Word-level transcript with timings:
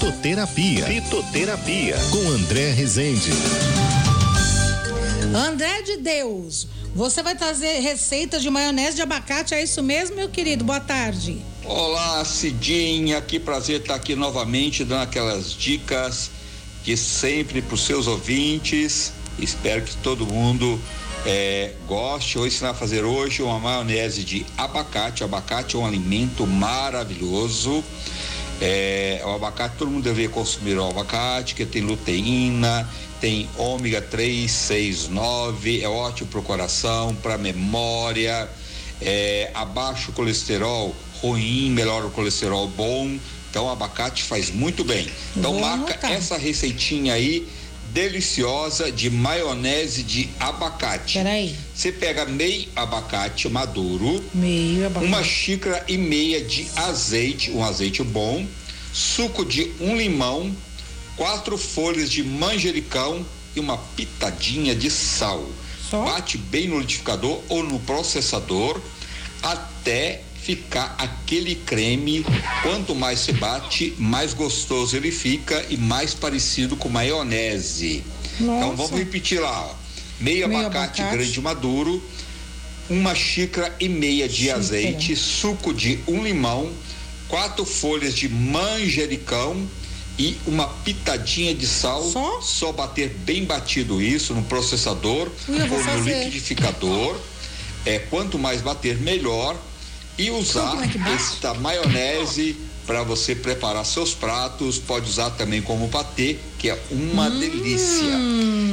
Fitoterapia. 0.00 0.86
Fitoterapia. 0.86 1.98
Com 2.10 2.26
André 2.30 2.72
Rezende. 2.72 3.30
André 5.34 5.82
de 5.82 5.98
Deus, 5.98 6.66
você 6.94 7.22
vai 7.22 7.34
trazer 7.34 7.80
receitas 7.80 8.40
de 8.40 8.48
maionese 8.48 8.96
de 8.96 9.02
abacate, 9.02 9.52
é 9.52 9.62
isso 9.62 9.82
mesmo, 9.82 10.16
meu 10.16 10.30
querido? 10.30 10.64
Boa 10.64 10.80
tarde. 10.80 11.42
Olá, 11.66 12.24
Cidinha, 12.24 13.20
que 13.20 13.38
prazer 13.38 13.82
estar 13.82 13.94
aqui 13.94 14.16
novamente 14.16 14.84
dando 14.84 15.02
aquelas 15.02 15.52
dicas 15.52 16.30
de 16.82 16.96
sempre 16.96 17.60
para 17.60 17.74
os 17.74 17.84
seus 17.84 18.06
ouvintes. 18.06 19.12
Espero 19.38 19.82
que 19.82 19.94
todo 19.96 20.24
mundo 20.26 20.80
é, 21.26 21.74
goste. 21.86 22.38
Vou 22.38 22.46
ensinar 22.46 22.70
a 22.70 22.74
fazer 22.74 23.04
hoje 23.04 23.42
uma 23.42 23.58
maionese 23.58 24.24
de 24.24 24.46
abacate. 24.56 25.22
Abacate 25.22 25.76
é 25.76 25.78
um 25.78 25.84
alimento 25.84 26.46
maravilhoso. 26.46 27.84
É, 28.60 29.22
o 29.24 29.30
abacate, 29.30 29.76
todo 29.78 29.90
mundo 29.90 30.04
deveria 30.04 30.28
consumir 30.28 30.76
o 30.76 30.86
abacate, 30.86 31.54
que 31.54 31.64
tem 31.64 31.82
luteína, 31.82 32.86
tem 33.20 33.48
ômega 33.56 34.02
3, 34.02 34.50
6, 34.50 35.08
9, 35.08 35.82
é 35.82 35.88
ótimo 35.88 36.28
para 36.28 36.40
o 36.40 36.42
coração, 36.42 37.14
para 37.14 37.34
a 37.34 37.38
memória, 37.38 38.48
é, 39.00 39.50
abaixa 39.54 40.10
o 40.10 40.12
colesterol 40.12 40.94
ruim, 41.22 41.70
melhora 41.70 42.06
o 42.06 42.10
colesterol 42.10 42.68
bom. 42.68 43.18
Então, 43.50 43.66
o 43.66 43.70
abacate 43.70 44.22
faz 44.22 44.50
muito 44.50 44.84
bem. 44.84 45.10
Então, 45.36 45.52
Vou 45.52 45.60
marca 45.62 45.94
anotar. 45.94 46.12
essa 46.12 46.36
receitinha 46.38 47.14
aí, 47.14 47.48
deliciosa, 47.92 48.90
de 48.90 49.10
maionese 49.10 50.02
de 50.02 50.28
abacate. 50.38 51.14
Peraí, 51.18 51.54
Você 51.74 51.90
pega 51.92 52.24
meio 52.26 52.68
abacate 52.76 53.48
maduro, 53.48 54.22
meio 54.34 54.86
abacate. 54.86 55.06
uma 55.06 55.22
xícara 55.22 55.84
e 55.88 55.96
meia 55.98 56.40
de 56.42 56.66
azeite, 56.76 57.50
um 57.50 57.64
azeite 57.64 58.02
bom, 58.02 58.46
suco 58.92 59.44
de 59.44 59.70
um 59.80 59.96
limão, 59.96 60.54
quatro 61.16 61.56
folhas 61.58 62.10
de 62.10 62.22
manjericão 62.22 63.24
e 63.54 63.60
uma 63.60 63.76
pitadinha 63.76 64.74
de 64.74 64.90
sal. 64.90 65.44
Só? 65.90 66.04
Bate 66.04 66.38
bem 66.38 66.68
no 66.68 66.78
liquidificador 66.78 67.40
ou 67.48 67.62
no 67.64 67.80
processador 67.80 68.80
até 69.42 70.22
ficar 70.42 70.94
aquele 70.98 71.54
creme. 71.54 72.24
Quanto 72.62 72.94
mais 72.94 73.20
se 73.20 73.32
bate, 73.32 73.94
mais 73.98 74.32
gostoso 74.34 74.96
ele 74.96 75.10
fica 75.10 75.64
e 75.68 75.76
mais 75.76 76.14
parecido 76.14 76.76
com 76.76 76.88
maionese. 76.88 78.02
Então 78.40 78.60
Nossa. 78.70 78.76
vamos 78.76 78.98
repetir 78.98 79.40
lá. 79.40 79.66
ó. 79.66 79.74
Meio, 80.20 80.48
Meio 80.48 80.66
abacate, 80.66 81.00
abacate. 81.00 81.16
grande 81.16 81.40
maduro, 81.40 82.02
uma 82.88 83.14
xícara 83.14 83.74
e 83.80 83.88
meia 83.88 84.28
de 84.28 84.36
Xícara. 84.36 84.58
azeite, 84.58 85.16
suco 85.16 85.72
de 85.72 85.98
um 86.06 86.22
limão, 86.22 86.70
quatro 87.28 87.64
folhas 87.64 88.14
de 88.14 88.28
manjericão 88.28 89.66
e 90.18 90.36
uma 90.46 90.66
pitadinha 90.66 91.54
de 91.54 91.66
sal. 91.66 92.02
Só? 92.42 92.72
bater 92.72 93.08
bem 93.08 93.44
batido 93.44 94.00
isso 94.02 94.34
no 94.34 94.42
processador 94.42 95.30
ou 95.48 95.54
no 95.54 96.04
liquidificador. 96.04 97.18
É, 97.86 97.98
quanto 97.98 98.38
mais 98.38 98.60
bater, 98.60 98.98
melhor. 98.98 99.56
E 100.20 100.30
usar 100.30 100.76
é 100.82 101.14
esta 101.14 101.54
maionese 101.54 102.54
para 102.86 103.02
você 103.02 103.34
preparar 103.34 103.86
seus 103.86 104.12
pratos. 104.12 104.76
Pode 104.78 105.08
usar 105.08 105.30
também 105.30 105.62
como 105.62 105.88
patê, 105.88 106.36
que 106.58 106.68
é 106.68 106.78
uma 106.90 107.28
Hum. 107.28 107.38
delícia. 107.40 108.18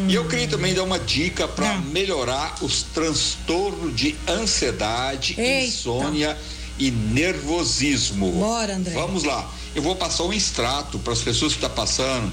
E 0.10 0.14
eu 0.14 0.28
queria 0.28 0.50
também 0.50 0.74
dar 0.74 0.84
uma 0.84 1.00
dica 1.00 1.48
para 1.48 1.78
melhorar 1.78 2.56
os 2.62 2.84
transtornos 2.84 3.96
de 3.96 4.14
ansiedade, 4.28 5.36
Eita. 5.40 5.68
insônia 5.68 6.38
e 6.80 6.92
nervosismo. 6.92 8.32
Bora, 8.32 8.76
André. 8.76 8.94
Vamos 8.94 9.24
lá. 9.24 9.50
Eu 9.76 9.82
vou 9.82 9.96
passar 9.96 10.24
um 10.24 10.34
extrato 10.34 10.98
para 11.00 11.14
as 11.14 11.22
pessoas 11.22 11.54
que 11.54 11.58
estão 11.58 11.70
passando 11.70 12.32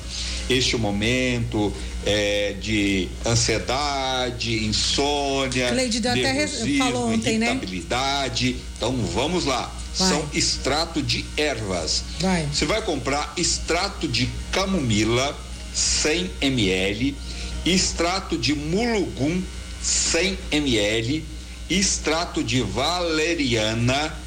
este 0.49 0.77
momento 0.77 1.73
é, 2.05 2.55
de 2.61 3.09
ansiedade, 3.25 4.65
insônia, 4.65 5.71
Cleide 5.71 6.01
deu 6.01 6.13
até 6.13 6.33
nervosismo, 6.33 6.79
falou 6.79 7.09
ontem, 7.13 7.39
né? 7.39 7.51
irritabilidade. 7.51 8.57
Então 8.77 8.95
vamos 8.97 9.45
lá. 9.45 9.73
Vai. 9.97 10.09
São 10.09 10.29
extrato 10.35 11.03
de 11.03 11.25
ervas. 11.37 12.03
Vai. 12.21 12.47
Você 12.53 12.67
vai 12.67 12.83
comprar 12.83 13.33
extrato 13.37 14.09
de 14.09 14.29
camomila 14.51 15.37
100 15.73 16.31
ml, 16.41 17.17
extrato 17.65 18.37
de 18.37 18.55
mulugum 18.55 19.43
100 19.83 20.39
ml, 20.51 21.25
extrato 21.71 22.43
de 22.43 22.61
valeriana 22.61 24.24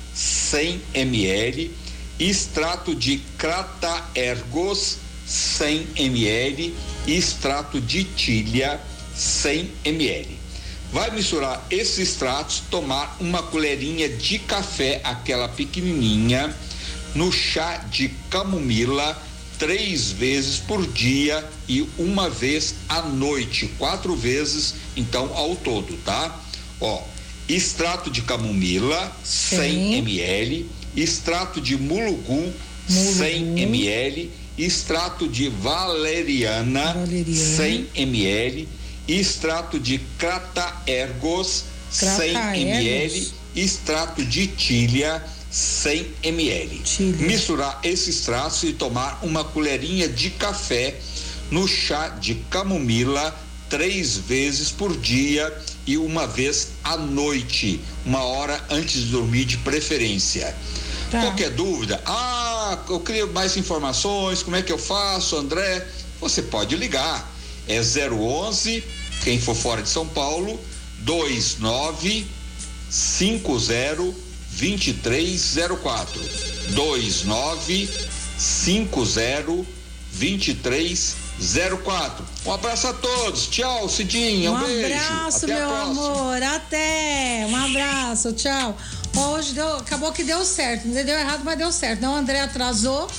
100 0.49 0.81
ml, 0.93 1.71
extrato 2.19 2.95
de 2.95 3.21
crataergos 3.37 4.97
100 5.25 5.87
ml, 5.95 6.73
extrato 7.05 7.81
de 7.81 8.03
tilha 8.03 8.79
100 9.15 9.71
ml. 9.83 10.39
Vai 10.91 11.11
misturar 11.11 11.65
esses 11.69 11.99
extratos, 11.99 12.63
tomar 12.71 13.17
uma 13.19 13.43
colherinha 13.43 14.07
de 14.07 14.39
café, 14.39 15.01
aquela 15.03 15.49
pequenininha, 15.49 16.55
no 17.13 17.31
chá 17.31 17.77
de 17.91 18.09
camomila 18.29 19.21
três 19.59 20.11
vezes 20.11 20.59
por 20.59 20.85
dia 20.87 21.43
e 21.67 21.87
uma 21.97 22.29
vez 22.29 22.75
à 22.87 23.01
noite, 23.01 23.67
quatro 23.77 24.15
vezes 24.15 24.75
então 24.95 25.35
ao 25.35 25.55
todo, 25.55 25.97
tá? 26.05 26.39
Ó, 26.79 27.03
extrato 27.49 28.09
de 28.09 28.21
camomila 28.21 29.11
100 29.23 29.59
Sim. 29.59 29.95
ml, 30.01 30.65
extrato 30.95 31.61
de 31.61 31.77
mulugum 31.77 32.51
100 32.89 33.45
Mulugum. 33.45 33.59
ml, 33.69 34.31
extrato 34.57 35.27
de 35.27 35.49
valeriana, 35.49 36.93
Valeriana. 36.93 37.55
100 37.57 37.87
ml, 37.95 38.67
extrato 39.07 39.79
de 39.79 39.99
crataergos 40.17 41.65
100 41.91 42.09
Crataergos. 42.31 42.53
ml, 42.53 43.33
extrato 43.55 44.23
de 44.25 44.47
tilha 44.47 45.23
100 45.51 46.05
ml. 46.23 46.81
Misturar 47.19 47.79
esses 47.83 48.17
extratos 48.19 48.63
e 48.63 48.73
tomar 48.73 49.19
uma 49.23 49.43
colherinha 49.43 50.07
de 50.07 50.29
café 50.31 50.95
no 51.49 51.67
chá 51.67 52.09
de 52.09 52.35
camomila 52.49 53.33
três 53.69 54.17
vezes 54.17 54.71
por 54.71 54.95
dia 54.97 55.55
e 55.85 55.97
uma 55.97 56.27
vez 56.27 56.69
à 56.83 56.97
noite, 56.97 57.79
uma 58.05 58.23
hora 58.23 58.63
antes 58.69 59.01
de 59.01 59.11
dormir 59.11 59.45
de 59.45 59.57
preferência. 59.57 60.55
Tá. 61.11 61.21
Qualquer 61.21 61.51
dúvida? 61.51 62.01
Ah, 62.05 62.77
eu 62.89 62.99
queria 62.99 63.25
mais 63.27 63.55
informações, 63.55 64.43
como 64.43 64.55
é 64.55 64.61
que 64.61 64.71
eu 64.71 64.77
faço, 64.77 65.37
André? 65.37 65.87
Você 66.19 66.41
pode 66.41 66.75
ligar. 66.75 67.31
É 67.67 67.79
011, 67.81 68.83
quem 69.23 69.39
for 69.39 69.55
fora 69.55 69.81
de 69.81 69.89
São 69.89 70.07
Paulo, 70.07 70.59
29 70.99 72.25
50 72.89 74.27
2304. 74.59 76.21
29 76.69 77.89
50 78.37 79.65
2304. 81.39 82.25
Um 82.45 82.51
abraço 82.53 82.87
a 82.87 82.93
todos. 82.93 83.47
Tchau, 83.47 83.87
Cidinha. 83.87 84.51
Um, 84.51 84.55
Um 84.55 84.59
beijo. 84.65 84.93
abraço, 84.95 85.45
Até 85.45 85.55
meu 85.55 85.75
amor. 85.75 86.43
Até. 86.43 87.47
Um 87.49 87.55
abraço, 87.55 88.33
tchau. 88.33 88.77
Hoje 89.15 89.53
deu, 89.53 89.77
acabou 89.77 90.11
que 90.11 90.23
deu 90.23 90.43
certo. 90.43 90.87
Não 90.87 90.93
deu 91.03 91.17
errado, 91.17 91.41
mas 91.43 91.57
deu 91.57 91.71
certo. 91.71 92.01
Não, 92.01 92.13
o 92.13 92.15
André 92.17 92.39
atrasou, 92.41 93.09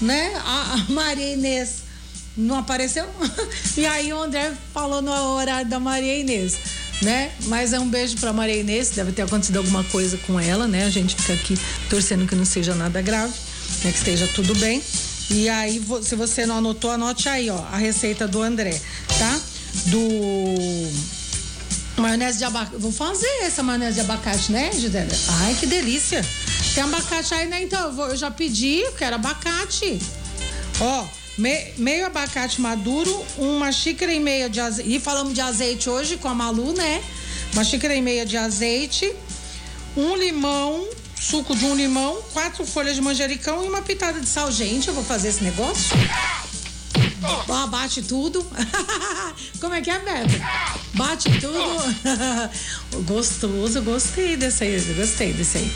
né? 0.00 0.32
A, 0.44 0.74
a 0.74 0.92
Maria 0.92 1.32
Inês 1.32 1.82
não 2.36 2.58
apareceu. 2.58 3.06
E 3.76 3.86
aí 3.86 4.12
o 4.12 4.20
André 4.20 4.52
falou 4.74 5.00
no 5.00 5.10
horário 5.36 5.68
da 5.68 5.80
Maria 5.80 6.18
Inês, 6.18 6.58
né? 7.00 7.32
Mas 7.44 7.72
é 7.72 7.80
um 7.80 7.88
beijo 7.88 8.16
pra 8.18 8.32
Maria 8.32 8.56
Inês. 8.56 8.90
Deve 8.90 9.12
ter 9.12 9.22
acontecido 9.22 9.56
alguma 9.58 9.82
coisa 9.84 10.18
com 10.26 10.38
ela, 10.38 10.66
né? 10.66 10.84
A 10.84 10.90
gente 10.90 11.14
fica 11.16 11.32
aqui 11.32 11.58
torcendo 11.88 12.26
que 12.26 12.34
não 12.34 12.44
seja 12.44 12.74
nada 12.74 13.00
grave, 13.00 13.32
né? 13.84 13.90
Que 13.92 13.98
esteja 13.98 14.28
tudo 14.34 14.54
bem. 14.56 14.82
E 15.30 15.48
aí, 15.48 15.82
se 16.02 16.14
você 16.14 16.44
não 16.46 16.58
anotou, 16.58 16.90
anote 16.90 17.28
aí, 17.28 17.48
ó, 17.48 17.58
a 17.72 17.76
receita 17.76 18.28
do 18.28 18.42
André, 18.42 18.78
tá? 19.18 19.40
Do 19.86 20.00
maionese 22.00 22.38
de 22.38 22.44
abacate. 22.44 22.76
Vou 22.76 22.92
fazer 22.92 23.28
essa 23.42 23.62
maionese 23.62 23.94
de 23.94 24.00
abacate, 24.00 24.52
né, 24.52 24.70
Gisele? 24.72 25.10
Ai, 25.40 25.54
que 25.58 25.66
delícia. 25.66 26.24
Tem 26.74 26.82
abacate 26.84 27.32
aí, 27.34 27.48
né? 27.48 27.62
Então, 27.62 27.80
eu, 27.86 27.92
vou- 27.92 28.08
eu 28.08 28.16
já 28.16 28.30
pedi, 28.30 28.80
eu 28.80 28.92
quero 28.92 29.14
abacate. 29.16 29.98
Ó, 30.80 31.04
me- 31.38 31.72
meio 31.78 32.06
abacate 32.06 32.60
maduro, 32.60 33.24
uma 33.38 33.70
xícara 33.72 34.12
e 34.12 34.20
meia 34.20 34.48
de 34.50 34.60
azeite. 34.60 34.94
E 34.96 35.00
falamos 35.00 35.32
de 35.34 35.40
azeite 35.40 35.88
hoje 35.88 36.16
com 36.16 36.28
a 36.28 36.34
Malu, 36.34 36.72
né? 36.72 37.02
Uma 37.52 37.64
xícara 37.64 37.94
e 37.94 38.00
meia 38.02 38.24
de 38.26 38.36
azeite, 38.36 39.12
um 39.96 40.16
limão, 40.16 40.86
suco 41.22 41.54
de 41.54 41.64
um 41.64 41.74
limão, 41.74 42.20
quatro 42.32 42.66
folhas 42.66 42.96
de 42.96 43.00
manjericão 43.00 43.64
e 43.64 43.68
uma 43.68 43.80
pitada 43.80 44.20
de 44.20 44.26
sal. 44.26 44.50
Gente, 44.50 44.88
eu 44.88 44.94
vou 44.94 45.04
fazer 45.04 45.28
esse 45.28 45.44
negócio? 45.44 45.96
Ó, 47.48 47.66
bate 47.68 48.02
tudo. 48.02 48.44
Como 49.60 49.72
é 49.72 49.80
que 49.80 49.90
é, 49.90 50.00
Beto? 50.00 50.34
Bate 50.94 51.30
tudo. 51.40 51.62
Gostoso, 53.06 53.80
gostei 53.82 54.36
desse 54.36 54.64
aí, 54.64 54.80
gostei 54.94 55.32
desse 55.32 55.58
aí. 55.58 55.72